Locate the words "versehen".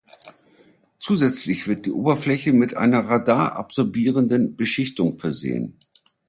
5.19-5.77